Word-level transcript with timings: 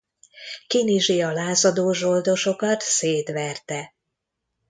Kinizsi 0.67 1.21
a 1.21 1.31
lázadó 1.31 1.91
zsoldosokat 1.93 2.81
szétverte. 2.81 3.95